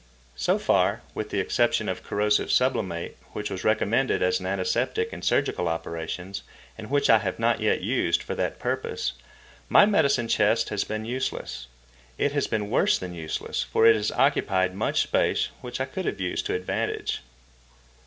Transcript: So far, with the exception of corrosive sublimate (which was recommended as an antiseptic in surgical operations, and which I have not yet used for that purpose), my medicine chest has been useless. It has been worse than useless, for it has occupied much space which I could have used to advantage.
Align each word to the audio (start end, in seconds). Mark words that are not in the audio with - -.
So 0.35 0.57
far, 0.57 1.03
with 1.13 1.29
the 1.29 1.39
exception 1.39 1.87
of 1.87 2.01
corrosive 2.01 2.51
sublimate 2.51 3.17
(which 3.33 3.51
was 3.51 3.63
recommended 3.63 4.23
as 4.23 4.39
an 4.39 4.47
antiseptic 4.47 5.13
in 5.13 5.21
surgical 5.21 5.67
operations, 5.67 6.41
and 6.75 6.89
which 6.89 7.07
I 7.07 7.19
have 7.19 7.37
not 7.37 7.59
yet 7.59 7.81
used 7.81 8.23
for 8.23 8.33
that 8.33 8.57
purpose), 8.57 9.11
my 9.69 9.85
medicine 9.85 10.27
chest 10.27 10.69
has 10.69 10.83
been 10.83 11.05
useless. 11.05 11.67
It 12.17 12.31
has 12.31 12.47
been 12.47 12.71
worse 12.71 12.97
than 12.97 13.13
useless, 13.13 13.61
for 13.61 13.85
it 13.85 13.95
has 13.95 14.11
occupied 14.13 14.73
much 14.73 15.03
space 15.03 15.49
which 15.61 15.79
I 15.79 15.85
could 15.85 16.05
have 16.05 16.19
used 16.19 16.47
to 16.47 16.55
advantage. 16.55 17.21